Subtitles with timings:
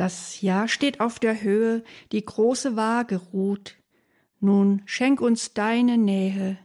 [0.00, 3.76] Das Jahr steht auf der Höhe, die große Waage ruht.
[4.38, 6.56] Nun schenk uns deine Nähe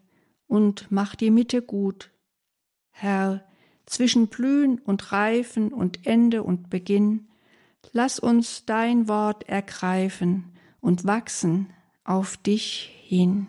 [0.47, 2.11] und mach die Mitte gut.
[2.91, 3.43] Herr,
[3.85, 7.27] zwischen Blühen und Reifen und Ende und Beginn,
[7.91, 11.73] lass uns dein Wort ergreifen und wachsen
[12.05, 13.47] auf dich hin.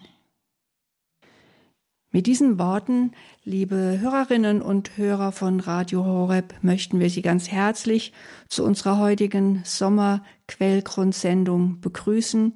[2.16, 3.12] Mit diesen Worten,
[3.44, 8.14] liebe Hörerinnen und Hörer von Radio Horeb, möchten wir Sie ganz herzlich
[8.48, 12.54] zu unserer heutigen Sommerquellgrundsendung begrüßen.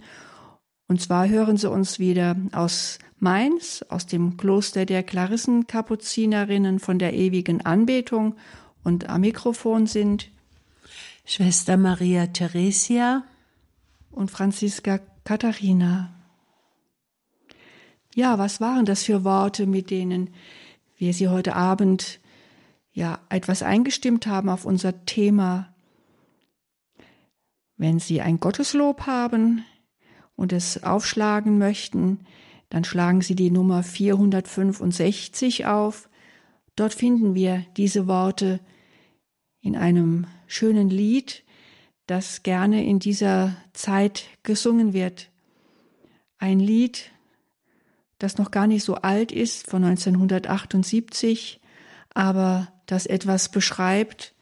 [0.88, 7.12] Und zwar hören Sie uns wieder aus Mainz, aus dem Kloster der Klarissenkapuzinerinnen von der
[7.12, 8.36] ewigen Anbetung.
[8.82, 10.30] Und am Mikrofon sind
[11.26, 13.24] Schwester Maria Theresia
[14.10, 16.14] und Franziska Katharina.
[18.14, 20.30] Ja, was waren das für Worte, mit denen
[20.96, 22.18] wir Sie heute Abend
[22.92, 25.72] ja etwas eingestimmt haben auf unser Thema?
[27.76, 29.64] Wenn Sie ein Gotteslob haben
[30.34, 32.26] und es aufschlagen möchten,
[32.68, 36.08] dann schlagen Sie die Nummer 465 auf.
[36.74, 38.60] Dort finden wir diese Worte
[39.60, 41.44] in einem schönen Lied,
[42.06, 45.30] das gerne in dieser Zeit gesungen wird.
[46.38, 47.12] Ein Lied,
[48.20, 51.60] das noch gar nicht so alt ist, von 1978,
[52.14, 54.34] aber das etwas beschreibt,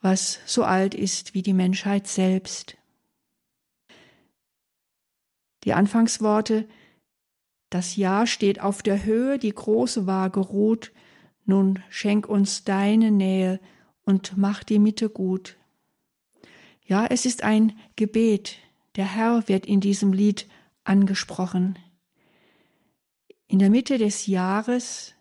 [0.00, 2.76] was so alt ist wie die Menschheit selbst.
[5.64, 6.66] Die Anfangsworte
[7.70, 10.92] Das Jahr steht auf der Höhe, die große Waage ruht,
[11.44, 13.60] nun schenk uns deine Nähe
[14.04, 15.56] und mach die Mitte gut.
[16.84, 18.58] Ja, es ist ein Gebet.
[18.96, 20.48] Der Herr wird in diesem Lied
[20.84, 21.78] angesprochen.
[23.52, 25.12] In der Mitte des Jahres,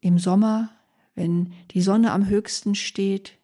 [0.00, 0.70] im Sommer,
[1.16, 3.40] wenn die Sonne am höchsten steht,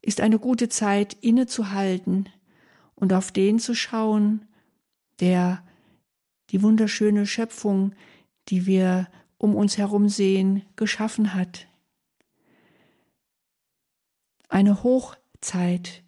[0.00, 2.30] ist eine gute Zeit innezuhalten
[2.94, 4.48] und auf den zu schauen,
[5.20, 5.62] der
[6.48, 7.94] die wunderschöne Schöpfung,
[8.48, 11.66] die wir um uns herum sehen, geschaffen hat.
[14.48, 16.04] Eine Hochzeit,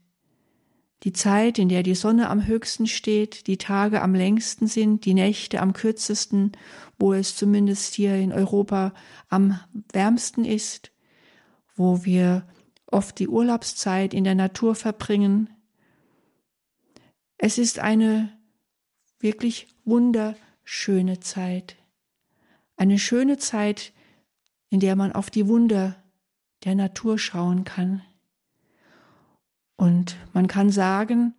[1.05, 5.15] die Zeit, in der die Sonne am höchsten steht, die Tage am längsten sind, die
[5.15, 6.53] Nächte am kürzesten,
[6.99, 8.93] wo es zumindest hier in Europa
[9.29, 9.61] am
[9.93, 10.91] wärmsten ist,
[11.77, 12.47] wo wir
[12.87, 15.51] oft die Urlaubszeit in der Natur verbringen.
[17.37, 18.37] Es ist eine
[19.21, 21.77] wirklich wunderschöne Zeit.
[22.77, 23.93] Eine schöne Zeit,
[24.71, 26.03] in der man auf die Wunder
[26.65, 28.03] der Natur schauen kann.
[29.79, 31.35] Und man kann sagen,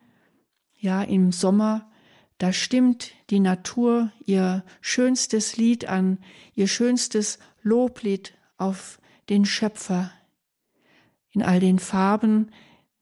[0.74, 1.92] ja, im Sommer,
[2.38, 6.20] da stimmt die Natur ihr schönstes Lied an,
[6.56, 10.12] ihr schönstes Loblied auf den Schöpfer.
[11.32, 12.52] In all den Farben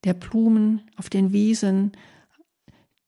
[0.04, 1.92] der Blumen auf den Wiesen,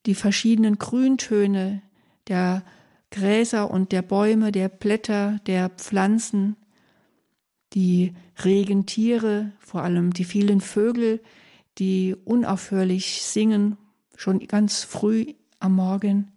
[0.06, 1.82] die verschiedenen Grüntöne
[2.28, 2.64] der
[3.10, 6.58] Gräser und der Bäume, der Blätter, der Pflanzen,
[7.74, 8.14] die
[8.46, 11.22] regen Tiere, vor allem die vielen Vögel,
[11.80, 13.78] die unaufhörlich singen,
[14.16, 16.32] schon ganz früh am Morgen.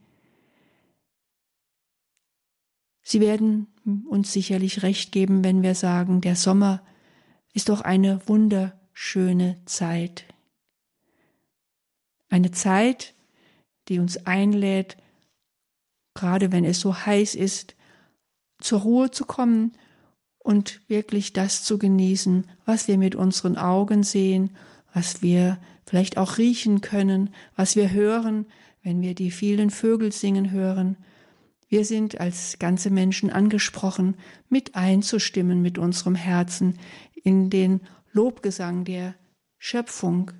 [3.02, 3.66] Sie werden
[4.08, 6.82] uns sicherlich recht geben, wenn wir sagen, der Sommer
[7.52, 10.24] ist doch eine wunderschöne Zeit.
[12.28, 13.14] Eine Zeit,
[13.88, 14.96] die uns einlädt,
[16.14, 17.74] gerade wenn es so heiß ist,
[18.60, 19.72] zur Ruhe zu kommen
[20.38, 24.56] und wirklich das zu genießen, was wir mit unseren Augen sehen
[24.92, 28.46] was wir vielleicht auch riechen können, was wir hören,
[28.82, 30.96] wenn wir die vielen Vögel singen hören.
[31.68, 34.16] Wir sind als ganze Menschen angesprochen,
[34.48, 36.78] mit einzustimmen mit unserem Herzen
[37.14, 37.80] in den
[38.12, 39.14] Lobgesang der
[39.58, 40.32] Schöpfung.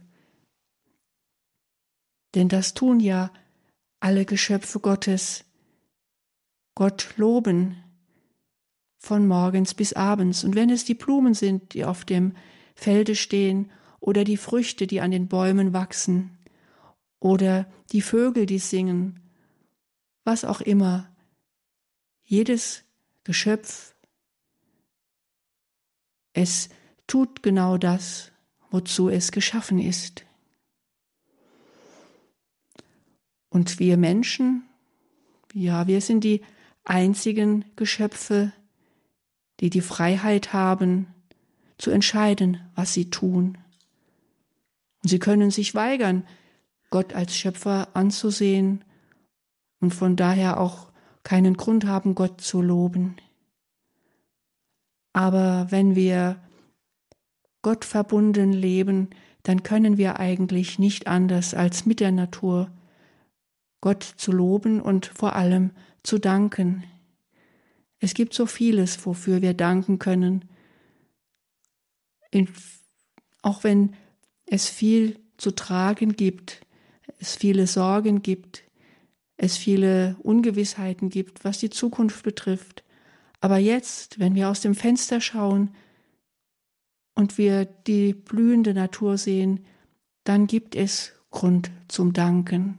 [2.35, 3.31] Denn das tun ja
[4.01, 5.45] alle Geschöpfe Gottes.
[6.75, 7.77] Gott loben
[8.99, 10.45] von morgens bis abends.
[10.45, 12.35] Und wenn es die Blumen sind, die auf dem
[12.75, 13.71] Felde stehen
[14.03, 16.37] oder die Früchte, die an den Bäumen wachsen
[17.21, 19.21] oder die Vögel, die singen,
[20.25, 21.09] was auch immer.
[22.25, 22.83] Jedes
[23.23, 23.95] Geschöpf,
[26.33, 26.69] es
[27.07, 28.33] tut genau das,
[28.71, 30.25] wozu es geschaffen ist.
[33.51, 34.65] Und wir Menschen,
[35.53, 36.43] ja, wir sind die
[36.83, 38.53] einzigen Geschöpfe,
[39.61, 41.07] die die Freiheit haben,
[41.79, 43.59] zu entscheiden, was sie tun.
[45.03, 46.25] Sie können sich weigern,
[46.91, 48.85] Gott als Schöpfer anzusehen
[49.81, 50.93] und von daher auch
[51.25, 53.17] keinen Grund haben, Gott zu loben.
[55.13, 56.41] Aber wenn wir
[57.63, 59.11] Gott verbunden leben,
[59.43, 62.71] dann können wir eigentlich nicht anders als mit der Natur
[63.81, 65.73] Gott zu loben und vor allem
[66.03, 66.85] zu danken.
[67.99, 70.45] Es gibt so vieles, wofür wir danken können.
[72.31, 72.49] In,
[73.43, 73.95] auch wenn
[74.47, 76.61] es viel zu tragen gibt,
[77.19, 78.65] es viele Sorgen gibt,
[79.37, 82.85] es viele Ungewissheiten gibt, was die Zukunft betrifft.
[83.41, 85.75] Aber jetzt, wenn wir aus dem Fenster schauen
[87.15, 89.65] und wir die blühende Natur sehen,
[90.25, 92.79] dann gibt es Grund zum Danken.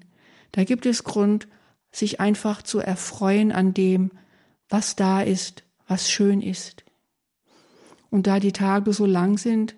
[0.51, 1.48] Da gibt es Grund,
[1.92, 4.12] sich einfach zu erfreuen an dem,
[4.69, 6.83] was da ist, was schön ist.
[8.10, 9.75] Und da die Tage so lang sind,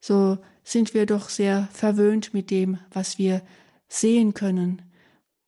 [0.00, 3.42] so sind wir doch sehr verwöhnt mit dem, was wir
[3.88, 4.82] sehen können,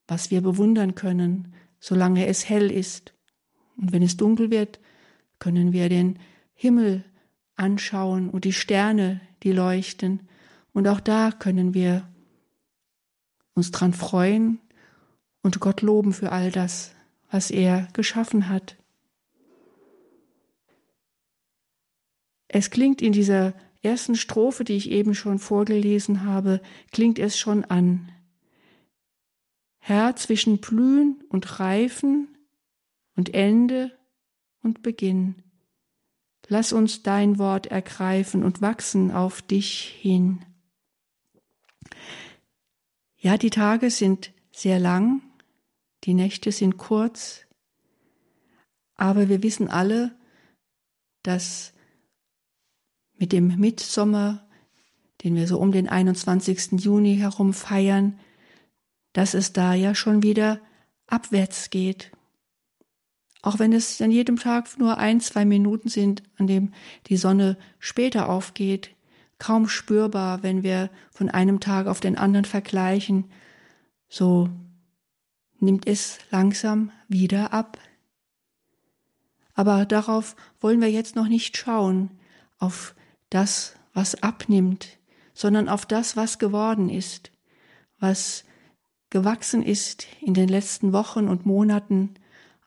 [0.07, 3.13] was wir bewundern können, solange es hell ist.
[3.77, 4.79] Und wenn es dunkel wird,
[5.39, 6.19] können wir den
[6.53, 7.03] Himmel
[7.55, 10.27] anschauen und die Sterne, die leuchten.
[10.73, 12.07] Und auch da können wir
[13.53, 14.59] uns dran freuen
[15.41, 16.93] und Gott loben für all das,
[17.31, 18.77] was er geschaffen hat.
[22.47, 23.53] Es klingt in dieser
[23.85, 26.61] ersten Strophe, die ich eben schon vorgelesen habe,
[26.91, 28.11] klingt es schon an.
[29.77, 32.27] Herr, zwischen Blühen und Reifen
[33.15, 33.91] und Ende
[34.63, 35.35] und Beginn,
[36.47, 40.43] lass uns dein Wort ergreifen und wachsen auf dich hin.
[43.17, 45.21] Ja, die Tage sind sehr lang,
[46.03, 47.45] die Nächte sind kurz,
[48.95, 50.17] aber wir wissen alle,
[51.21, 51.74] dass
[53.25, 54.45] mit dem Mitsommer,
[55.23, 56.73] den wir so um den 21.
[56.73, 58.19] Juni herum feiern,
[59.13, 60.59] dass es da ja schon wieder
[61.07, 62.11] abwärts geht.
[63.41, 66.71] Auch wenn es an jedem Tag nur ein, zwei Minuten sind, an dem
[67.07, 68.91] die Sonne später aufgeht,
[69.39, 73.25] kaum spürbar, wenn wir von einem Tag auf den anderen vergleichen,
[74.07, 74.51] so
[75.59, 77.79] nimmt es langsam wieder ab.
[79.55, 82.11] Aber darauf wollen wir jetzt noch nicht schauen,
[82.59, 82.93] auf
[83.35, 84.97] das, was abnimmt,
[85.33, 87.31] sondern auf das, was geworden ist,
[87.99, 88.45] was
[89.09, 92.15] gewachsen ist in den letzten Wochen und Monaten,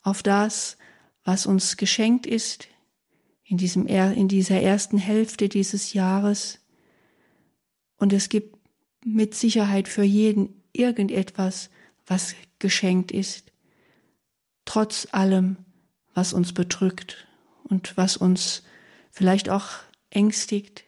[0.03, 0.77] auf das,
[1.25, 2.69] was uns geschenkt ist
[3.45, 6.61] in, diesem, in dieser ersten Hälfte dieses Jahres.
[7.97, 8.57] Und es gibt
[9.05, 11.71] mit Sicherheit für jeden irgendetwas,
[12.07, 13.53] was geschenkt ist,
[14.67, 15.57] trotz allem,
[16.13, 17.27] was uns bedrückt
[17.65, 18.63] und was uns
[19.11, 20.85] vielleicht auch ängstigt.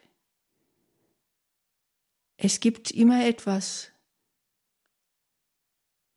[2.36, 3.90] Es gibt immer etwas,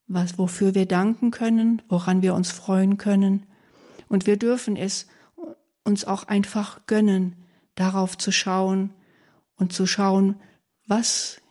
[0.08, 3.46] was, wofür wir danken können, woran wir uns freuen können.
[4.08, 5.08] Und wir dürfen es
[5.84, 7.36] uns auch einfach gönnen,
[7.76, 8.94] darauf zu schauen
[9.56, 10.40] und zu schauen,
[10.86, 11.42] was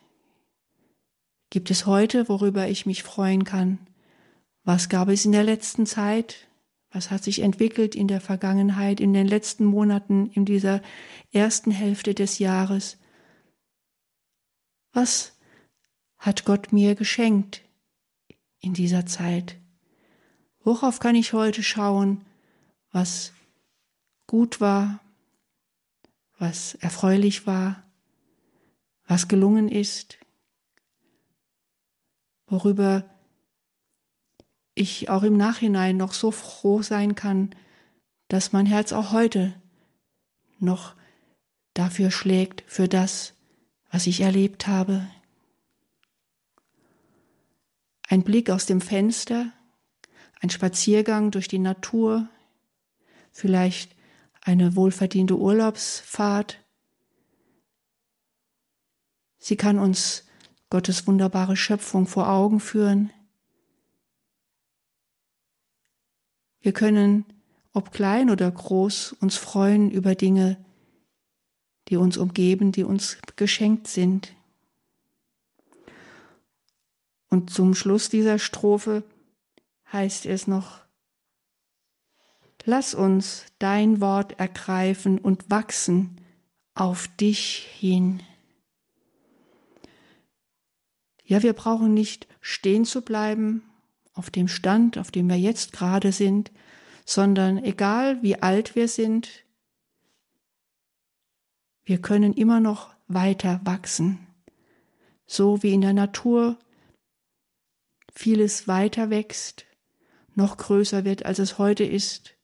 [1.49, 3.79] gibt es heute, worüber ich mich freuen kann?
[4.63, 6.47] Was gab es in der letzten Zeit?
[6.93, 10.79] Was hat sich entwickelt in der Vergangenheit, in den letzten Monaten, in dieser
[11.31, 12.97] ersten Hälfte des Jahres?
[14.91, 15.35] Was
[16.19, 17.61] hat Gott mir geschenkt
[18.59, 19.57] in dieser Zeit?
[20.59, 22.23] Worauf kann ich heute schauen,
[22.91, 23.33] was
[24.27, 24.99] gut war,
[26.37, 27.83] was erfreulich war,
[29.07, 30.19] was gelungen ist,
[32.45, 33.09] worüber
[34.75, 37.55] ich auch im Nachhinein noch so froh sein kann,
[38.27, 39.53] dass mein Herz auch heute
[40.59, 40.95] noch
[41.73, 43.33] dafür schlägt, für das,
[43.91, 45.07] was ich erlebt habe.
[48.07, 49.51] Ein Blick aus dem Fenster,
[50.41, 52.27] ein Spaziergang durch die Natur,
[53.31, 53.95] vielleicht
[54.41, 56.59] eine wohlverdiente Urlaubsfahrt.
[59.37, 60.25] Sie kann uns
[60.69, 63.11] Gottes wunderbare Schöpfung vor Augen führen,
[66.63, 67.25] Wir können,
[67.73, 70.63] ob klein oder groß, uns freuen über Dinge,
[71.89, 74.33] die uns umgeben, die uns geschenkt sind.
[77.29, 79.03] Und zum Schluss dieser Strophe
[79.91, 80.81] heißt es noch,
[82.65, 86.21] Lass uns dein Wort ergreifen und wachsen
[86.75, 88.23] auf dich hin.
[91.25, 93.63] Ja, wir brauchen nicht stehen zu bleiben
[94.13, 96.51] auf dem Stand, auf dem wir jetzt gerade sind,
[97.05, 99.43] sondern egal wie alt wir sind,
[101.83, 104.25] wir können immer noch weiter wachsen,
[105.25, 106.57] so wie in der Natur
[108.13, 109.65] vieles weiter wächst,
[110.35, 112.35] noch größer wird, als es heute ist,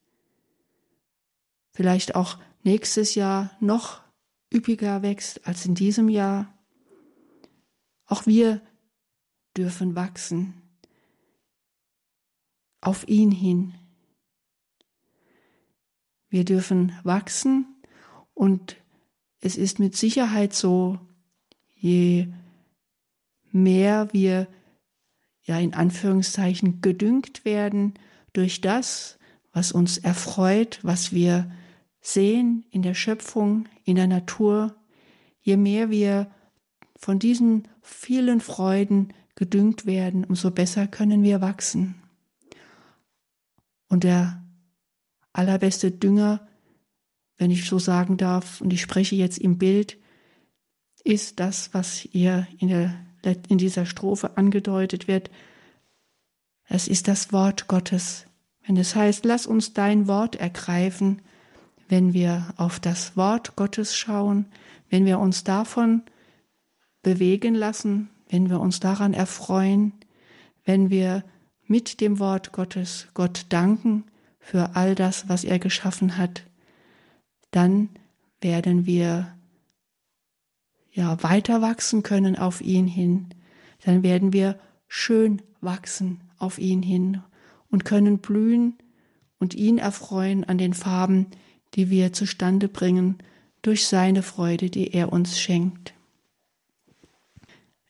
[1.71, 4.01] vielleicht auch nächstes Jahr noch
[4.53, 6.53] üppiger wächst als in diesem Jahr.
[8.05, 8.61] Auch wir
[9.55, 10.58] dürfen wachsen
[12.81, 13.73] auf ihn hin.
[16.29, 17.65] Wir dürfen wachsen
[18.33, 18.77] und
[19.41, 20.99] es ist mit Sicherheit so,
[21.75, 22.27] je
[23.51, 24.47] mehr wir
[25.43, 27.95] ja in Anführungszeichen gedüngt werden
[28.33, 29.17] durch das,
[29.51, 31.51] was uns erfreut, was wir
[32.01, 34.75] sehen in der Schöpfung, in der Natur,
[35.41, 36.31] je mehr wir
[36.95, 41.95] von diesen vielen Freuden gedüngt werden, umso besser können wir wachsen.
[43.89, 44.43] Und der
[45.33, 46.47] allerbeste Dünger,
[47.37, 49.97] wenn ich so sagen darf, und ich spreche jetzt im Bild,
[51.03, 52.95] ist das, was ihr in, der,
[53.47, 55.29] in dieser Strophe angedeutet wird.
[56.65, 58.25] Es ist das Wort Gottes.
[58.65, 61.21] Wenn es heißt, lass uns dein Wort ergreifen,
[61.87, 64.45] wenn wir auf das Wort Gottes schauen,
[64.89, 66.03] wenn wir uns davon
[67.01, 69.93] bewegen lassen, wenn wir uns daran erfreuen,
[70.65, 71.23] wenn wir
[71.69, 74.03] mit dem Wort Gottes Gott danken
[74.39, 76.43] für all das, was er geschaffen hat,
[77.51, 77.89] dann
[78.41, 79.35] werden wir
[80.91, 83.27] ja weiter wachsen können auf ihn hin,
[83.85, 87.21] dann werden wir schön wachsen auf ihn hin
[87.69, 88.77] und können blühen
[89.37, 91.27] und ihn erfreuen an den Farben,
[91.75, 93.17] die wir zustande bringen
[93.61, 95.93] durch seine Freude, die er uns schenkt.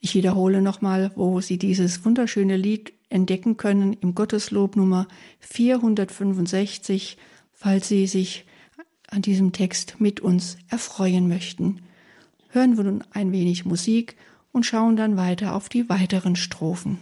[0.02, 5.08] Ich wiederhole nochmal, wo Sie dieses wunderschöne Lied entdecken können im Gotteslob Nummer
[5.40, 7.18] 465,
[7.52, 8.46] falls Sie sich
[9.08, 11.82] an diesem Text mit uns erfreuen möchten.
[12.50, 14.16] Hören wir nun ein wenig Musik
[14.52, 17.00] und schauen dann weiter auf die weiteren Strophen.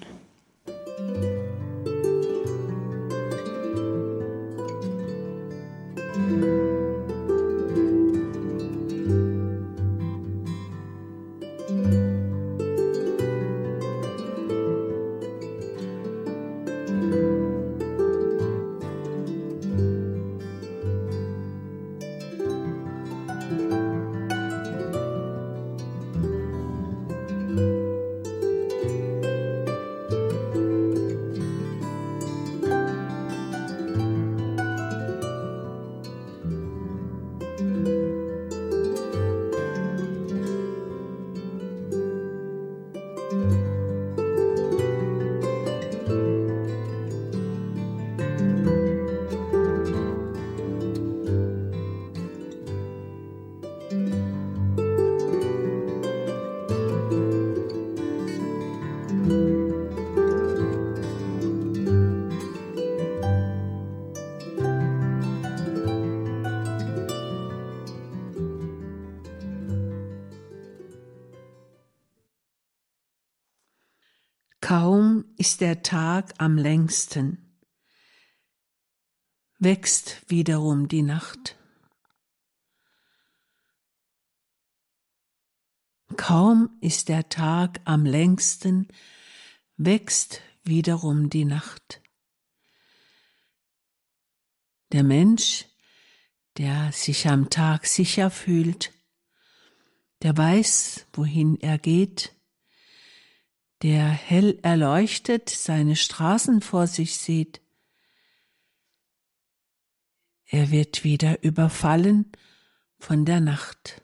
[74.68, 77.58] Kaum ist der Tag am längsten,
[79.60, 81.56] wächst wiederum die Nacht.
[86.18, 88.90] Kaum ist der Tag am längsten,
[89.78, 92.02] wächst wiederum die Nacht.
[94.92, 95.64] Der Mensch,
[96.58, 98.92] der sich am Tag sicher fühlt,
[100.24, 102.37] der weiß, wohin er geht,
[103.82, 107.62] der hell erleuchtet seine Straßen vor sich sieht.
[110.46, 112.32] Er wird wieder überfallen
[112.98, 114.02] von der Nacht.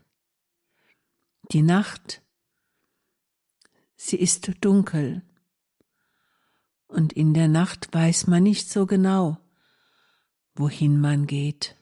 [1.52, 2.22] Die Nacht,
[3.96, 5.24] sie ist dunkel,
[6.88, 9.40] und in der Nacht weiß man nicht so genau,
[10.54, 11.76] wohin man geht.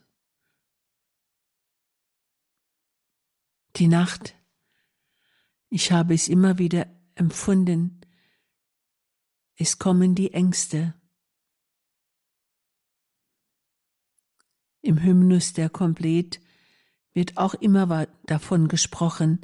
[3.76, 4.36] Die Nacht,
[5.70, 6.88] ich habe es immer wieder
[7.22, 8.02] empfunden.
[9.56, 10.96] Es kommen die Ängste.
[14.82, 16.42] Im Hymnus der Komplet
[17.14, 19.42] wird auch immer davon gesprochen,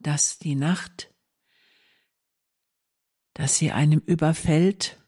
[0.00, 1.10] dass die Nacht,
[3.32, 5.02] dass sie einem überfällt,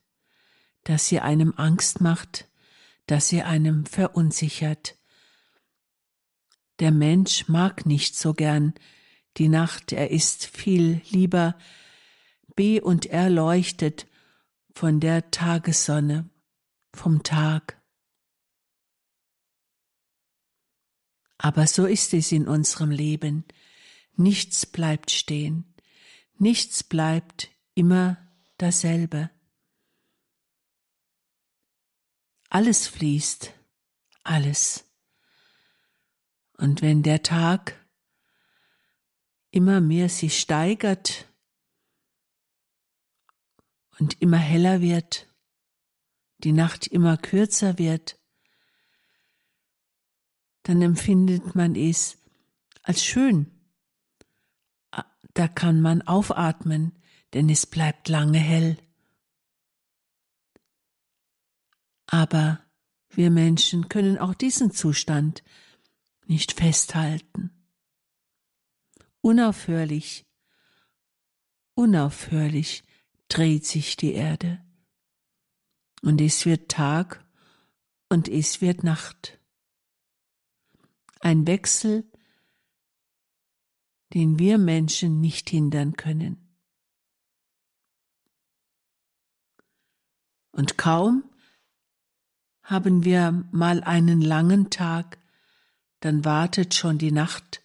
[0.84, 2.48] dass sie einem Angst macht,
[3.04, 4.96] dass sie einem verunsichert.
[6.78, 8.72] Der Mensch mag nicht so gern
[9.36, 11.56] die Nacht, er ist viel lieber
[12.56, 14.06] be und erleuchtet
[14.72, 16.28] von der Tagessonne,
[16.92, 17.80] vom Tag.
[21.38, 23.44] Aber so ist es in unserem Leben.
[24.16, 25.74] Nichts bleibt stehen.
[26.38, 28.16] Nichts bleibt immer
[28.56, 29.30] dasselbe.
[32.48, 33.52] Alles fließt,
[34.22, 34.84] alles.
[36.56, 37.83] Und wenn der Tag
[39.54, 41.32] immer mehr sich steigert
[44.00, 45.32] und immer heller wird,
[46.38, 48.18] die Nacht immer kürzer wird,
[50.64, 52.18] dann empfindet man es
[52.82, 53.48] als schön.
[55.34, 57.00] Da kann man aufatmen,
[57.32, 58.76] denn es bleibt lange hell.
[62.06, 62.60] Aber
[63.08, 65.44] wir Menschen können auch diesen Zustand
[66.26, 67.53] nicht festhalten.
[69.24, 70.26] Unaufhörlich,
[71.72, 72.84] unaufhörlich
[73.28, 74.62] dreht sich die Erde.
[76.02, 77.24] Und es wird Tag
[78.10, 79.40] und es wird Nacht.
[81.20, 82.04] Ein Wechsel,
[84.12, 86.54] den wir Menschen nicht hindern können.
[90.52, 91.24] Und kaum
[92.62, 95.16] haben wir mal einen langen Tag,
[96.00, 97.63] dann wartet schon die Nacht,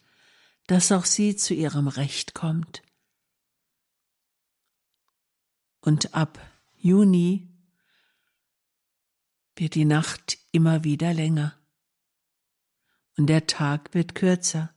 [0.69, 2.83] dass auch sie zu ihrem Recht kommt.
[5.81, 6.39] Und ab
[6.77, 7.49] Juni
[9.55, 11.59] wird die Nacht immer wieder länger
[13.17, 14.71] und der Tag wird kürzer.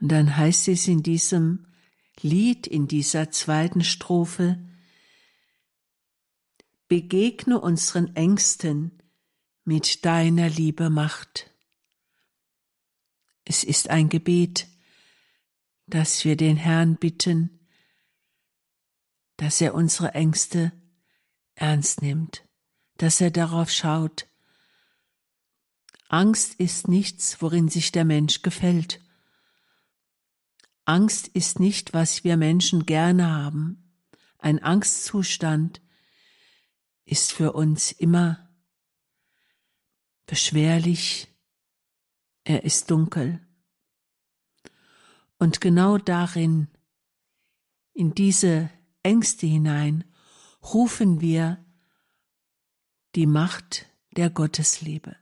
[0.00, 1.66] Und dann heißt es in diesem
[2.22, 4.58] Lied, in dieser zweiten Strophe,
[6.88, 8.97] begegne unseren Ängsten
[9.68, 11.50] mit deiner Liebe Macht.
[13.44, 14.66] Es ist ein Gebet,
[15.86, 17.68] dass wir den Herrn bitten,
[19.36, 20.72] dass er unsere Ängste
[21.54, 22.48] ernst nimmt,
[22.96, 24.26] dass er darauf schaut.
[26.08, 29.02] Angst ist nichts, worin sich der Mensch gefällt.
[30.86, 33.92] Angst ist nicht, was wir Menschen gerne haben.
[34.38, 35.82] Ein Angstzustand
[37.04, 38.47] ist für uns immer
[40.28, 41.26] beschwerlich,
[42.44, 43.40] er ist dunkel.
[45.38, 46.68] Und genau darin,
[47.94, 48.70] in diese
[49.02, 50.04] Ängste hinein,
[50.62, 51.64] rufen wir
[53.14, 55.16] die Macht der Gottesliebe.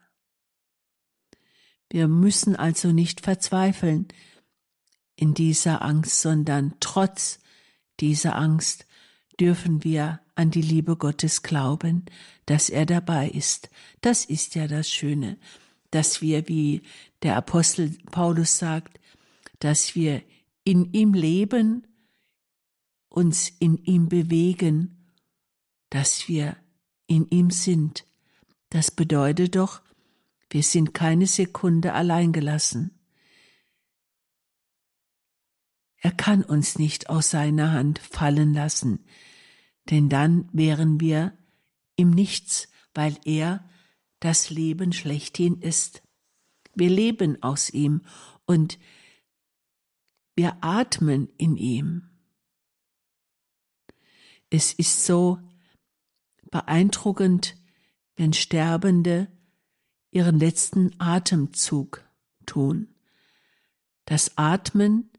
[1.88, 4.08] Wir müssen also nicht verzweifeln
[5.14, 7.38] in dieser Angst, sondern trotz
[8.00, 8.86] dieser Angst
[9.38, 12.04] dürfen wir an die Liebe Gottes glauben,
[12.44, 13.70] dass er dabei ist.
[14.02, 15.38] Das ist ja das Schöne,
[15.90, 16.82] dass wir, wie
[17.22, 19.00] der Apostel Paulus sagt,
[19.58, 20.22] dass wir
[20.62, 21.86] in ihm leben,
[23.08, 25.10] uns in ihm bewegen,
[25.90, 26.56] dass wir
[27.06, 28.04] in ihm sind.
[28.68, 29.80] Das bedeutet doch,
[30.50, 32.90] wir sind keine Sekunde allein gelassen.
[35.98, 39.04] Er kann uns nicht aus seiner Hand fallen lassen
[39.90, 41.36] denn dann wären wir
[41.96, 43.68] im Nichts, weil er
[44.20, 46.02] das Leben schlechthin ist.
[46.74, 48.02] Wir leben aus ihm
[48.44, 48.78] und
[50.34, 52.10] wir atmen in ihm.
[54.50, 55.38] Es ist so
[56.50, 57.56] beeindruckend,
[58.16, 59.28] wenn Sterbende
[60.10, 62.04] ihren letzten Atemzug
[62.46, 62.94] tun.
[64.04, 65.10] Das Atmen,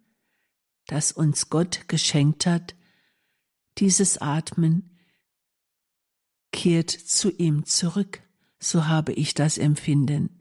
[0.86, 2.76] das uns Gott geschenkt hat,
[3.80, 4.98] dieses Atmen
[6.52, 8.22] kehrt zu ihm zurück,
[8.60, 10.38] so habe ich das Empfinden.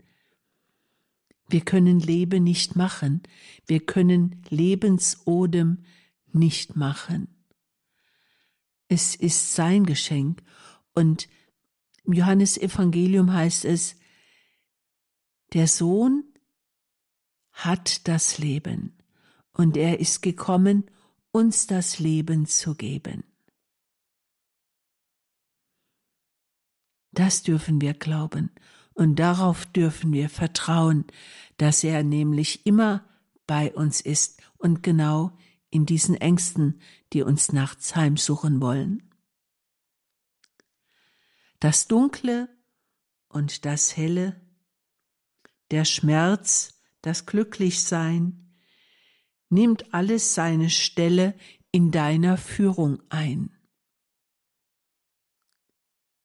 [1.49, 3.23] Wir können Leben nicht machen,
[3.67, 5.85] wir können Lebensodem
[6.33, 7.29] nicht machen.
[8.89, 10.43] Es ist sein Geschenk
[10.95, 11.29] und
[12.05, 13.97] im Johannesevangelium heißt es,
[15.53, 16.25] der Sohn
[17.53, 18.97] hat das Leben
[19.53, 20.91] und er ist gekommen,
[21.37, 23.23] uns das Leben zu geben.
[27.13, 28.51] Das dürfen wir glauben
[28.95, 31.05] und darauf dürfen wir vertrauen,
[31.59, 33.07] dass er nämlich immer
[33.47, 35.37] bei uns ist und genau
[35.69, 36.81] in diesen Ängsten,
[37.13, 39.11] die uns nachts heimsuchen wollen.
[41.61, 42.49] Das Dunkle
[43.29, 44.41] und das Helle,
[45.71, 48.46] der Schmerz, das Glücklichsein,
[49.57, 51.35] nimmt alles seine Stelle
[51.73, 53.57] in deiner Führung ein.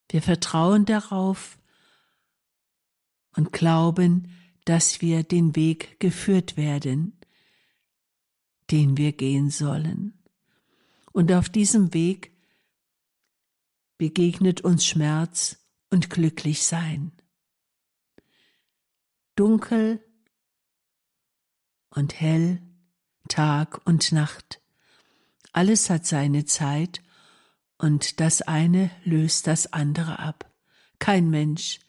[0.09, 1.57] Wir vertrauen darauf
[3.37, 7.17] und glauben, dass wir den Weg geführt werden,
[8.69, 10.21] den wir gehen sollen.
[11.13, 12.33] Und auf diesem Weg
[13.97, 17.13] begegnet uns Schmerz und Glücklichsein.
[19.37, 20.03] Dunkel
[21.91, 22.61] und hell
[23.31, 24.61] Tag und Nacht.
[25.53, 27.01] Alles hat seine Zeit
[27.77, 30.53] und das eine löst das andere ab.
[30.99, 31.79] Kein Mensch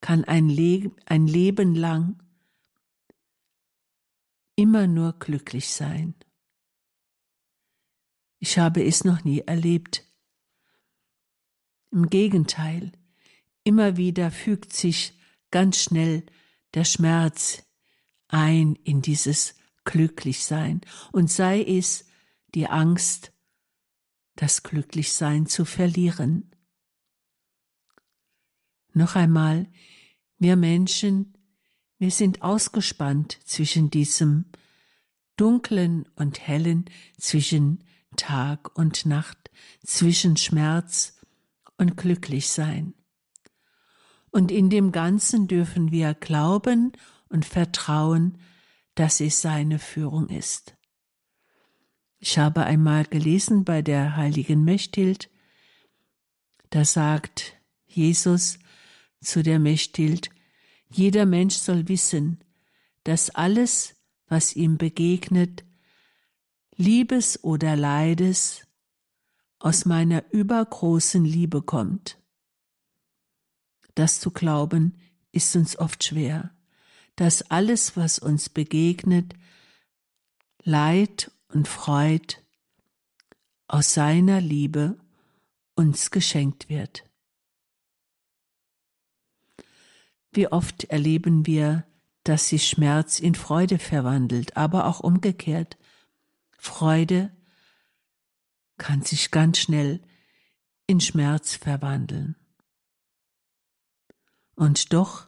[0.00, 2.18] kann ein, Le ein Leben lang
[4.56, 6.14] immer nur glücklich sein.
[8.38, 10.02] Ich habe es noch nie erlebt.
[11.90, 12.92] Im Gegenteil,
[13.64, 15.12] immer wieder fügt sich
[15.50, 16.24] ganz schnell
[16.72, 17.64] der Schmerz
[18.28, 19.57] ein in dieses
[19.88, 22.04] Glücklichsein und sei es
[22.54, 23.32] die Angst,
[24.36, 26.54] das Glücklichsein zu verlieren.
[28.92, 29.66] Noch einmal,
[30.38, 31.34] wir Menschen,
[31.98, 34.44] wir sind ausgespannt zwischen diesem
[35.36, 36.84] dunklen und hellen,
[37.18, 37.82] zwischen
[38.16, 39.50] Tag und Nacht,
[39.84, 41.18] zwischen Schmerz
[41.78, 42.92] und Glücklichsein.
[44.30, 46.92] Und in dem Ganzen dürfen wir glauben
[47.30, 48.36] und vertrauen,
[48.98, 50.76] dass es seine Führung ist.
[52.18, 55.30] Ich habe einmal gelesen bei der heiligen Mechthild,
[56.70, 57.54] da sagt
[57.86, 58.58] Jesus
[59.20, 60.30] zu der Mechthild,
[60.90, 62.42] jeder Mensch soll wissen,
[63.04, 63.94] dass alles,
[64.26, 65.64] was ihm begegnet,
[66.74, 68.66] Liebes oder Leides,
[69.60, 72.20] aus meiner übergroßen Liebe kommt.
[73.94, 74.98] Das zu glauben
[75.30, 76.57] ist uns oft schwer,
[77.18, 79.34] dass alles, was uns begegnet,
[80.62, 82.36] Leid und Freud
[83.66, 84.96] aus seiner Liebe
[85.74, 87.04] uns geschenkt wird.
[90.30, 91.84] Wie oft erleben wir,
[92.22, 95.76] dass sich Schmerz in Freude verwandelt, aber auch umgekehrt.
[96.56, 97.36] Freude
[98.76, 100.02] kann sich ganz schnell
[100.86, 102.36] in Schmerz verwandeln.
[104.54, 105.27] Und doch,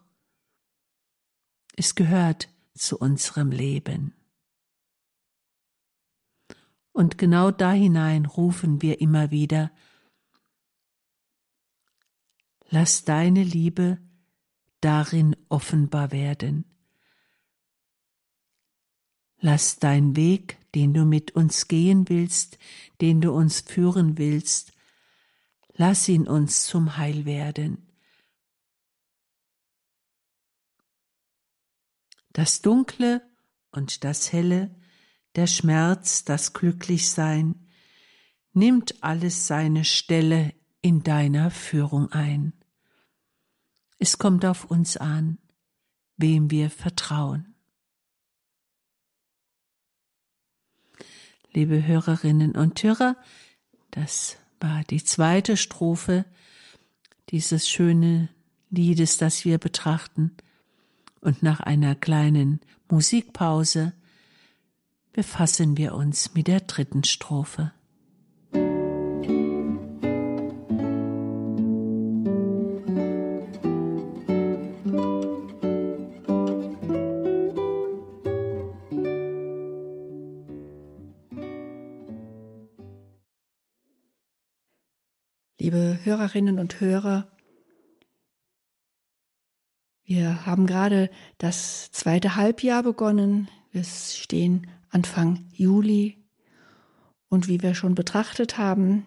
[1.76, 4.14] es gehört zu unserem Leben.
[6.92, 9.70] Und genau da hinein rufen wir immer wieder,
[12.68, 13.98] lass deine Liebe
[14.80, 16.64] darin offenbar werden.
[19.38, 22.58] Lass dein Weg, den du mit uns gehen willst,
[23.00, 24.72] den du uns führen willst,
[25.74, 27.89] lass ihn uns zum Heil werden.
[32.32, 33.22] Das Dunkle
[33.72, 34.74] und das Helle,
[35.36, 37.66] der Schmerz, das Glücklichsein,
[38.52, 42.52] nimmt alles seine Stelle in deiner Führung ein.
[43.98, 45.38] Es kommt auf uns an,
[46.16, 47.54] wem wir vertrauen.
[51.52, 53.16] Liebe Hörerinnen und Hörer,
[53.90, 56.24] das war die zweite Strophe
[57.30, 58.28] dieses schönen
[58.70, 60.36] Liedes, das wir betrachten.
[61.20, 63.92] Und nach einer kleinen Musikpause
[65.12, 67.72] befassen wir uns mit der dritten Strophe.
[85.58, 87.28] Liebe Hörerinnen und Hörer,
[90.10, 93.48] wir haben gerade das zweite Halbjahr begonnen.
[93.70, 96.18] Wir stehen Anfang Juli.
[97.28, 99.06] Und wie wir schon betrachtet haben,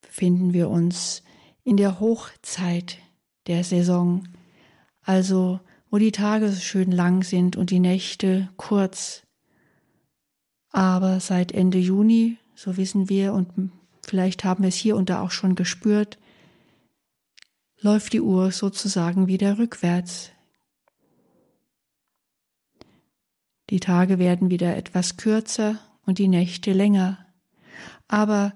[0.00, 1.22] befinden wir uns
[1.62, 2.98] in der Hochzeit
[3.46, 4.26] der Saison,
[5.02, 9.22] also wo die Tage schön lang sind und die Nächte kurz.
[10.70, 13.70] Aber seit Ende Juni, so wissen wir und
[14.04, 16.18] vielleicht haben wir es hier und da auch schon gespürt,
[17.80, 20.30] läuft die Uhr sozusagen wieder rückwärts.
[23.70, 27.26] Die Tage werden wieder etwas kürzer und die Nächte länger.
[28.08, 28.54] Aber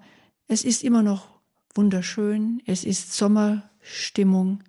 [0.49, 1.29] es ist immer noch
[1.75, 4.63] wunderschön, es ist Sommerstimmung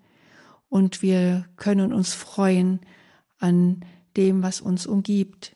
[0.70, 2.80] und wir können uns freuen
[3.40, 3.86] an
[4.18, 5.56] dem, was uns umgibt.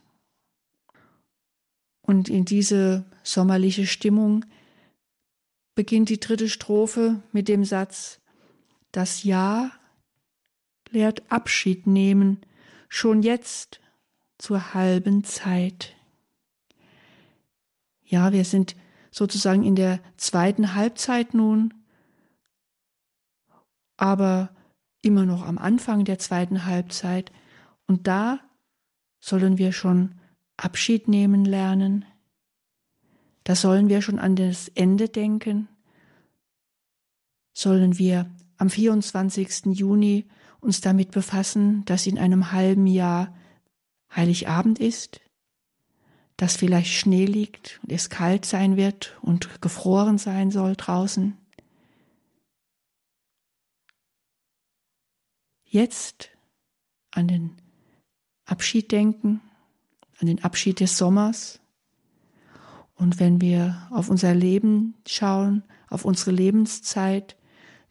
[2.02, 4.46] Und in diese sommerliche Stimmung
[5.76, 8.22] beginnt die dritte Strophe mit dem Satz,
[8.98, 9.72] das Ja
[10.90, 12.42] lehrt Abschied nehmen,
[12.90, 13.80] schon jetzt
[14.40, 15.96] zur halben Zeit.
[18.04, 18.76] Ja, wir sind
[19.12, 21.76] sozusagen in der zweiten Halbzeit nun,
[23.98, 24.50] aber
[25.04, 27.32] immer noch am Anfang der zweiten Halbzeit.
[27.86, 28.40] Und da
[29.20, 30.16] sollen wir schon
[30.56, 32.04] Abschied nehmen lernen.
[33.44, 35.68] Da sollen wir schon an das Ende denken.
[37.54, 38.28] Sollen wir
[38.58, 39.68] am 24.
[39.78, 40.26] Juni
[40.60, 43.36] uns damit befassen, dass in einem halben Jahr
[44.16, 45.22] Heiligabend ist,
[46.38, 51.38] dass vielleicht Schnee liegt und es kalt sein wird und gefroren sein soll draußen.
[55.70, 56.30] jetzt
[57.12, 57.56] an den
[58.46, 59.42] Abschied denken,
[60.20, 61.60] an den Abschied des Sommers.
[62.96, 67.38] Und wenn wir auf unser Leben schauen, auf unsere Lebenszeit,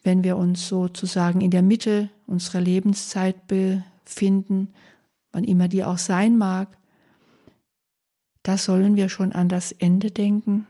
[0.07, 4.73] wenn wir uns sozusagen in der Mitte unserer Lebenszeit befinden,
[5.33, 6.79] wann immer die auch sein mag,
[8.45, 10.69] da sollen wir schon an das Ende denken.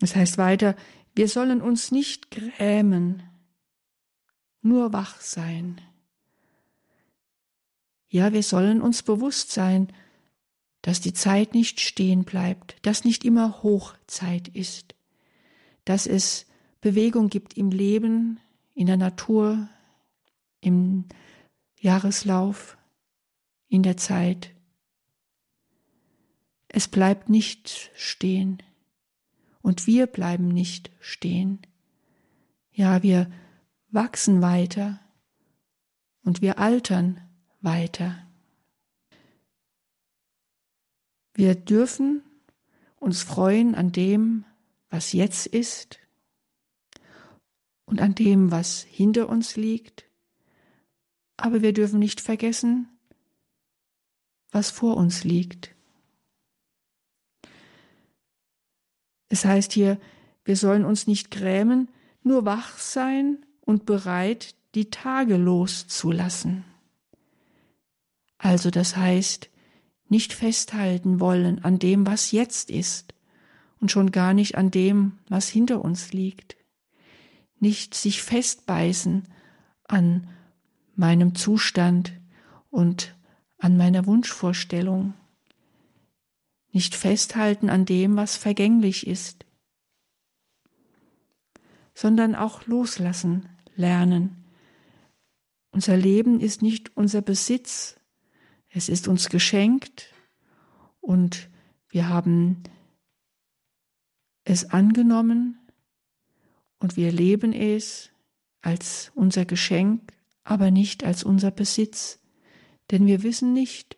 [0.00, 0.76] Es heißt weiter,
[1.16, 3.24] wir sollen uns nicht grämen,
[4.60, 5.80] nur wach sein.
[8.08, 9.92] Ja, wir sollen uns bewusst sein,
[10.82, 14.94] dass die Zeit nicht stehen bleibt, dass nicht immer Hochzeit ist,
[15.84, 16.46] dass es
[16.80, 18.40] Bewegung gibt im Leben,
[18.74, 19.68] in der Natur,
[20.60, 21.04] im
[21.78, 22.76] Jahreslauf,
[23.68, 24.54] in der Zeit.
[26.68, 28.62] Es bleibt nicht stehen
[29.60, 31.60] und wir bleiben nicht stehen.
[32.72, 33.30] Ja, wir
[33.90, 35.00] wachsen weiter
[36.24, 37.20] und wir altern
[37.60, 38.26] weiter.
[41.34, 42.22] Wir dürfen
[42.98, 44.44] uns freuen an dem,
[44.92, 45.98] was jetzt ist
[47.86, 50.04] und an dem, was hinter uns liegt,
[51.38, 52.88] aber wir dürfen nicht vergessen,
[54.50, 55.74] was vor uns liegt.
[59.30, 59.98] Es heißt hier,
[60.44, 61.88] wir sollen uns nicht grämen,
[62.22, 66.66] nur wach sein und bereit, die Tage loszulassen.
[68.36, 69.48] Also das heißt,
[70.10, 73.14] nicht festhalten wollen an dem, was jetzt ist
[73.82, 76.56] und schon gar nicht an dem, was hinter uns liegt.
[77.60, 79.28] Nicht sich festbeißen
[79.84, 80.28] an
[80.94, 82.14] meinem Zustand
[82.70, 83.14] und
[83.58, 85.12] an meiner Wunschvorstellung.
[86.72, 89.44] Nicht festhalten an dem, was vergänglich ist
[91.94, 94.44] sondern auch loslassen lernen.
[95.70, 97.96] Unser Leben ist nicht unser Besitz,
[98.68, 100.12] es ist uns geschenkt
[101.00, 101.50] und
[101.88, 102.62] wir haben
[104.44, 105.58] es angenommen
[106.78, 108.10] und wir leben es
[108.60, 110.12] als unser Geschenk,
[110.44, 112.20] aber nicht als unser Besitz,
[112.90, 113.96] denn wir wissen nicht,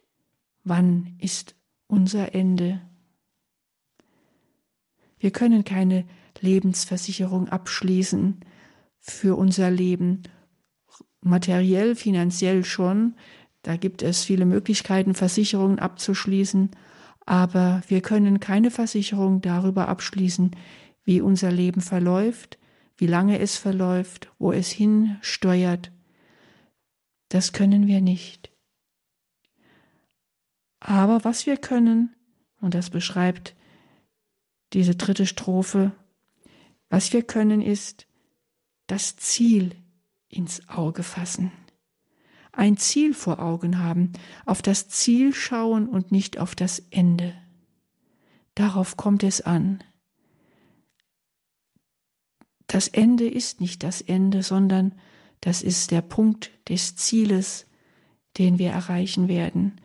[0.63, 1.55] wann ist
[1.87, 2.81] unser Ende.
[5.19, 6.05] Wir können keine
[6.41, 8.41] Lebensversicherung abschließen
[8.99, 10.23] für unser Leben.
[11.23, 13.15] Materiell, finanziell schon.
[13.63, 16.71] Da gibt es viele Möglichkeiten, Versicherungen abzuschließen.
[17.27, 20.51] Aber wir können keine Versicherung darüber abschließen,
[21.05, 22.59] wie unser Leben verläuft,
[22.97, 25.91] wie lange es verläuft, wo es hinsteuert.
[27.29, 28.51] Das können wir nicht.
[30.81, 32.15] Aber was wir können,
[32.61, 33.55] und das beschreibt
[34.75, 35.93] diese dritte Strophe,
[36.91, 38.07] was wir können, ist
[38.87, 39.75] das Ziel
[40.29, 41.53] ins Auge fassen.
[42.57, 44.13] Ein Ziel vor Augen haben,
[44.47, 47.35] auf das Ziel schauen und nicht auf das Ende.
[48.55, 49.83] Darauf kommt es an.
[52.67, 54.95] Das Ende ist nicht das Ende, sondern
[55.41, 57.67] das ist der Punkt des Zieles,
[58.39, 59.81] den wir erreichen werden.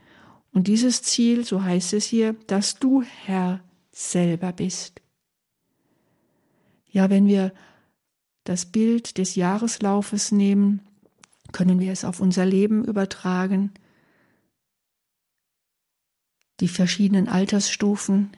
[0.51, 5.01] Und dieses Ziel, so heißt es hier, dass du Herr selber bist.
[6.91, 7.53] Ja, wenn wir
[8.43, 10.88] das Bild des Jahreslaufes nehmen,
[11.51, 13.71] können wir es auf unser Leben übertragen,
[16.59, 18.31] die verschiedenen Altersstufen.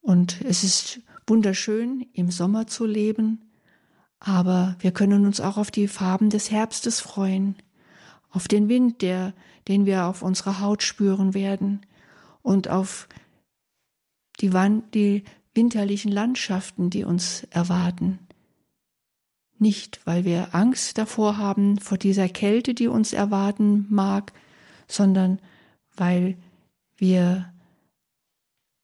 [0.00, 3.50] Und es ist wunderschön, im Sommer zu leben,
[4.18, 7.56] aber wir können uns auch auf die Farben des Herbstes freuen,
[8.30, 9.34] auf den Wind, der,
[9.68, 11.84] den wir auf unserer Haut spüren werden
[12.42, 13.08] und auf
[14.40, 18.18] die, Wand, die winterlichen Landschaften, die uns erwarten.
[19.62, 24.32] Nicht, weil wir Angst davor haben, vor dieser Kälte, die uns erwarten mag,
[24.88, 25.38] sondern
[25.96, 26.36] weil
[26.96, 27.52] wir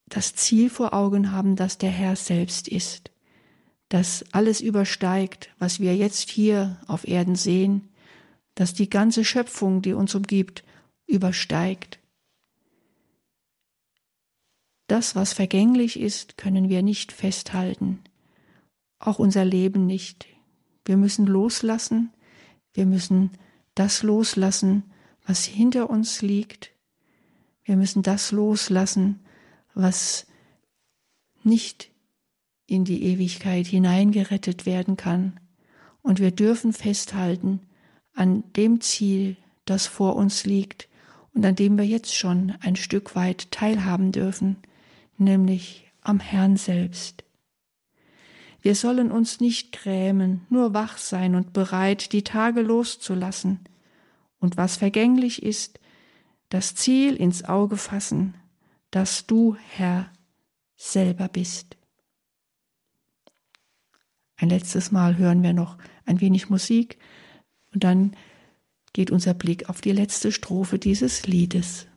[0.07, 3.11] das Ziel vor Augen haben, dass der Herr selbst ist,
[3.89, 7.89] dass alles übersteigt, was wir jetzt hier auf Erden sehen,
[8.55, 10.65] dass die ganze Schöpfung, die uns umgibt,
[11.07, 11.99] übersteigt
[14.89, 18.01] das, was vergänglich ist, können wir nicht festhalten.
[18.99, 20.27] Auch unser Leben nicht.
[20.89, 22.11] Wir müssen loslassen.
[22.73, 23.33] Wir müssen
[23.75, 24.85] das loslassen,
[25.27, 26.73] was hinter uns liegt.
[27.65, 29.21] Wir müssen das loslassen,
[29.75, 30.27] was
[31.43, 31.91] nicht
[32.67, 35.39] in die Ewigkeit hineingerettet werden kann.
[36.01, 37.61] Und wir dürfen festhalten
[38.15, 40.89] an dem Ziel, das vor uns liegt
[41.35, 44.57] und an dem wir jetzt schon ein Stück weit teilhaben dürfen
[45.19, 47.25] nämlich am Herrn selbst.
[48.61, 53.61] Wir sollen uns nicht grämen, nur wach sein und bereit, die Tage loszulassen.
[54.41, 55.81] Und was vergänglich ist,
[56.49, 58.35] das Ziel ins Auge fassen,
[58.91, 60.11] dass du, Herr,
[60.77, 61.77] selber bist.
[64.37, 66.99] Ein letztes Mal hören wir noch ein wenig Musik
[67.75, 68.17] und dann
[68.93, 71.88] geht unser Blick auf die letzte Strophe dieses Liedes.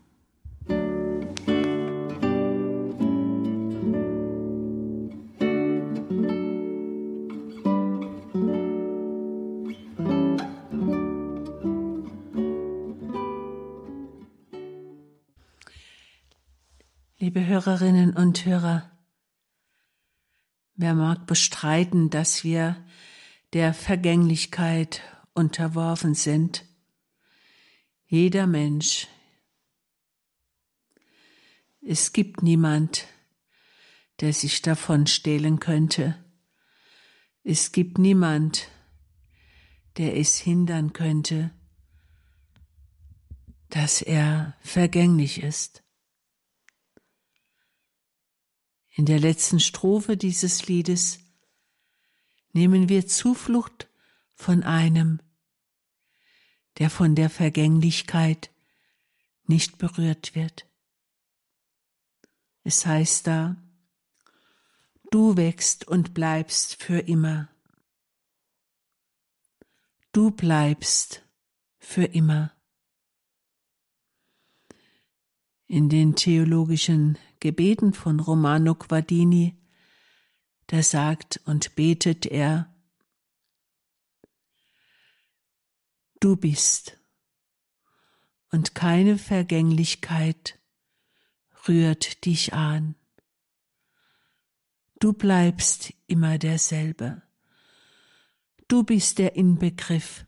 [17.22, 18.90] Liebe Hörerinnen und Hörer,
[20.74, 22.84] wer mag bestreiten, dass wir
[23.52, 26.66] der Vergänglichkeit unterworfen sind?
[28.06, 29.06] Jeder Mensch.
[31.80, 33.06] Es gibt niemand,
[34.20, 36.16] der sich davon stehlen könnte.
[37.44, 38.66] Es gibt niemand,
[39.96, 41.52] der es hindern könnte,
[43.68, 45.81] dass er vergänglich ist.
[48.94, 51.18] In der letzten Strophe dieses Liedes
[52.52, 53.88] nehmen wir Zuflucht
[54.34, 55.20] von einem,
[56.78, 58.50] der von der Vergänglichkeit
[59.44, 60.66] nicht berührt wird.
[62.64, 63.56] Es heißt da,
[65.10, 67.48] du wächst und bleibst für immer.
[70.12, 71.24] Du bleibst
[71.78, 72.52] für immer.
[75.66, 79.60] In den theologischen Gebeten von Romano Guardini,
[80.68, 82.72] da sagt und betet er,
[86.20, 87.00] Du bist
[88.52, 90.60] und keine Vergänglichkeit
[91.66, 92.94] rührt dich an.
[95.00, 97.22] Du bleibst immer derselbe.
[98.68, 100.26] Du bist der Inbegriff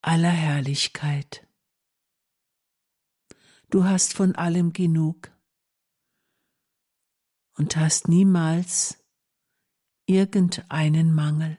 [0.00, 1.46] aller Herrlichkeit.
[3.70, 5.30] Du hast von allem genug
[7.58, 8.98] und hast niemals
[10.06, 11.58] irgendeinen Mangel.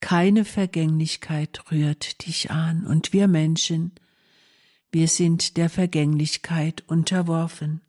[0.00, 3.92] Keine Vergänglichkeit rührt dich an und wir Menschen,
[4.92, 7.80] wir sind der Vergänglichkeit unterworfen.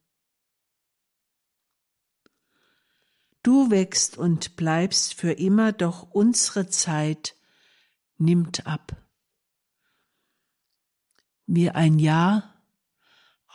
[3.44, 7.36] Du wächst und bleibst für immer, doch unsere Zeit
[8.18, 8.96] nimmt ab.
[11.46, 12.55] Wie ein Jahr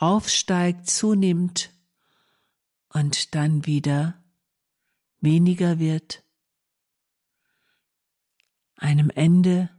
[0.01, 1.71] aufsteigt, zunimmt
[2.89, 4.21] und dann wieder
[5.19, 6.23] weniger wird,
[8.75, 9.69] einem Ende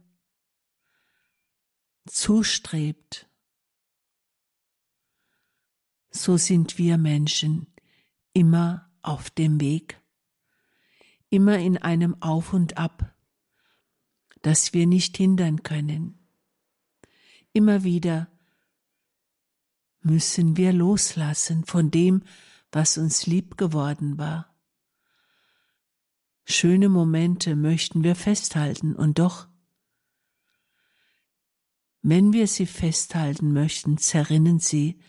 [2.05, 3.27] zustrebt.
[6.09, 7.67] So sind wir Menschen
[8.31, 9.99] immer auf dem Weg,
[11.29, 13.13] immer in einem Auf und Ab,
[14.41, 16.17] das wir nicht hindern können.
[17.51, 18.32] Immer wieder
[20.03, 22.23] müssen wir loslassen von dem,
[22.71, 24.53] was uns lieb geworden war.
[26.45, 29.47] Schöne Momente möchten wir festhalten und doch,
[32.01, 34.99] wenn wir sie festhalten möchten, zerrinnen sie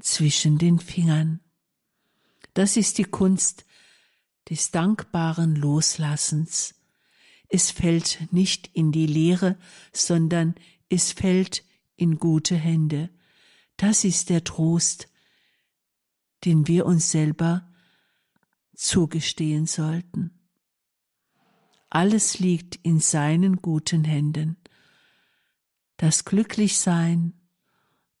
[0.00, 1.40] zwischen den Fingern.
[2.54, 3.66] Das ist die Kunst
[4.48, 6.74] des dankbaren Loslassens.
[7.48, 9.58] Es fällt nicht in die Leere,
[9.92, 10.54] sondern
[10.88, 11.64] es fällt
[11.96, 13.10] in gute Hände.
[13.76, 15.08] Das ist der Trost,
[16.44, 17.68] den wir uns selber
[18.74, 20.38] zugestehen sollten.
[21.90, 24.56] Alles liegt in seinen guten Händen.
[25.96, 27.34] Das Glücklichsein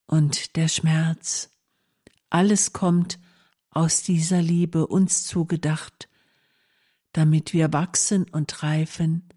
[0.06, 1.50] und der Schmerz,
[2.30, 3.18] alles kommt
[3.70, 6.08] aus dieser Liebe uns zugedacht,
[7.12, 9.28] damit wir wachsen und reifen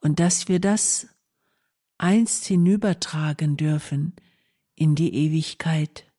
[0.00, 1.08] und dass wir das
[1.96, 4.14] einst hinübertragen dürfen
[4.74, 6.10] in die Ewigkeit.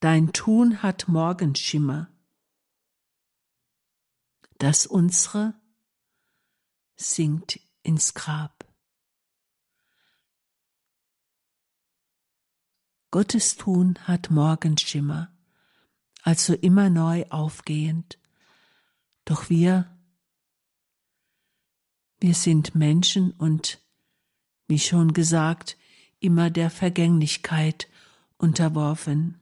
[0.00, 2.08] Dein Tun hat Morgenschimmer,
[4.58, 5.54] das unsere
[6.96, 8.66] sinkt ins Grab.
[13.10, 15.36] Gottes Tun hat Morgenschimmer,
[16.22, 18.18] also immer neu aufgehend.
[19.24, 19.98] Doch wir,
[22.20, 23.82] wir sind Menschen und
[24.70, 25.76] wie schon gesagt,
[26.20, 27.88] immer der Vergänglichkeit
[28.38, 29.40] unterworfen.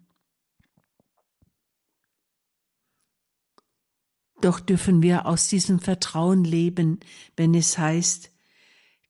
[4.40, 7.00] Doch dürfen wir aus diesem Vertrauen leben,
[7.36, 8.30] wenn es heißt,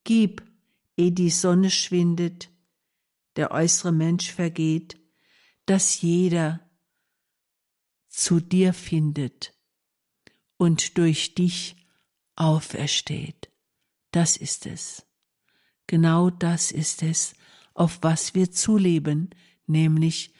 [0.02, 0.42] Gib,
[0.96, 2.50] ehe die Sonne schwindet,
[3.36, 4.98] der äußere Mensch vergeht,
[5.66, 6.68] dass jeder
[8.08, 9.54] zu dir findet
[10.56, 11.76] und durch dich
[12.34, 13.50] aufersteht.
[14.10, 15.07] Das ist es.
[15.88, 17.34] Genau das ist es,
[17.74, 19.30] auf was wir zuleben,
[19.66, 20.32] nämlich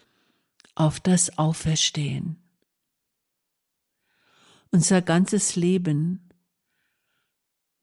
[0.74, 2.36] auf das Auferstehen.
[4.70, 6.28] Unser ganzes Leben,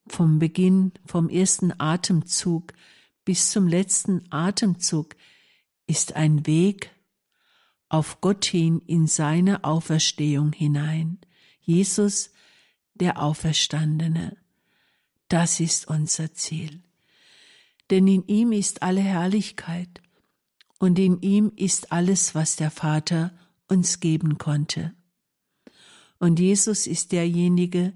[0.08, 2.74] vom Beginn, vom ersten Atemzug
[3.26, 5.16] bis zum letzten Atemzug,
[5.88, 6.92] ist ein Weg
[7.90, 11.20] auf Gott hin in seine Auferstehung hinein.
[11.62, 12.32] Jesus,
[12.94, 14.38] der Auferstandene.
[15.28, 16.85] Das ist unser Ziel.
[17.90, 20.02] Denn in ihm ist alle Herrlichkeit
[20.80, 24.94] und in ihm ist alles, was der Vater uns geben konnte.
[26.20, 27.94] Und Jesus ist derjenige,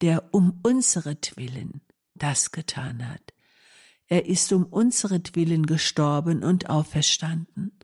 [0.00, 1.82] der um unseretwillen
[2.14, 3.32] das getan hat.
[4.08, 7.78] Er ist um unseretwillen gestorben und auferstanden.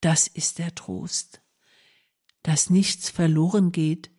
[0.00, 1.42] Das ist der Trost,
[2.42, 4.10] dass nichts verloren geht,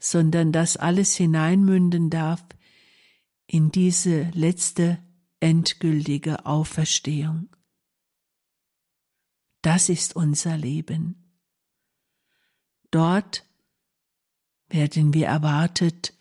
[0.00, 2.44] sondern dass alles hineinmünden darf
[3.46, 4.98] in diese letzte
[5.40, 7.48] endgültige Auferstehung.
[9.62, 11.26] Das ist unser Leben.
[12.90, 13.44] Dort
[14.68, 16.14] werden wir erwartet,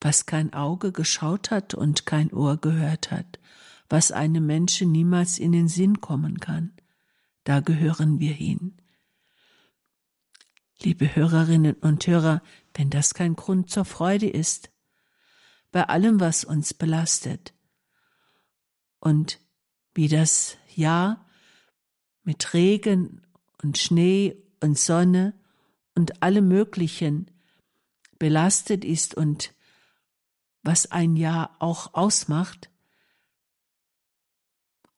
[0.00, 3.38] was kein Auge geschaut hat und kein Ohr gehört hat,
[3.88, 6.72] was einem Menschen niemals in den Sinn kommen kann.
[7.44, 8.76] Da gehören wir hin.
[10.80, 12.42] Liebe Hörerinnen und Hörer,
[12.74, 14.70] wenn das kein Grund zur Freude ist,
[15.70, 17.54] bei allem, was uns belastet,
[19.00, 19.40] und
[19.94, 21.26] wie das Jahr
[22.22, 23.26] mit Regen
[23.62, 25.34] und Schnee und Sonne
[25.94, 27.30] und allem Möglichen
[28.18, 29.54] belastet ist und
[30.62, 32.70] was ein Jahr auch ausmacht,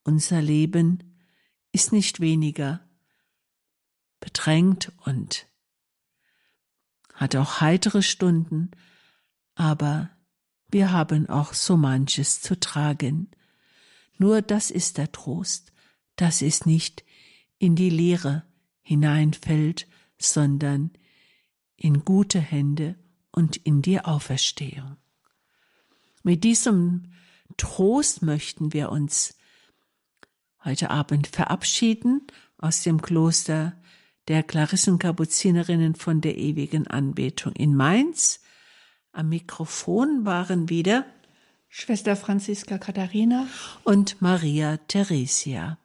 [0.02, 1.18] unser Leben
[1.72, 2.80] ist nicht weniger
[4.18, 5.46] bedrängt und
[7.14, 8.70] hat auch heitere Stunden,
[9.54, 10.10] aber
[10.72, 13.30] wir haben auch so manches zu tragen.
[14.18, 15.72] Nur das ist der Trost,
[16.16, 17.04] dass es nicht
[17.58, 18.44] in die Leere
[18.82, 19.86] hineinfällt,
[20.18, 20.90] sondern
[21.76, 22.96] in gute Hände
[23.32, 24.96] und in die Auferstehung.
[26.22, 27.12] Mit diesem
[27.56, 29.36] Trost möchten wir uns
[30.64, 32.26] heute Abend verabschieden
[32.58, 33.80] aus dem Kloster
[34.28, 38.40] der Klarissenkapuzinerinnen von der ewigen Anbetung in Mainz.
[39.12, 41.04] Am Mikrofon waren wieder
[41.68, 43.46] Schwester Franziska Katharina
[43.82, 45.78] und Maria Theresia.